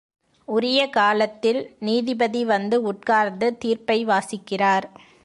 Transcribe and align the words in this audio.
உரியகாலத்தில் 0.47 1.59
நீதிபதி 1.79 2.45
வந்து 2.45 2.81
உட்கார்ந்து 2.81 3.57
தீர்ப்பை 3.57 4.05
வாசிக்கிறார். 4.05 4.87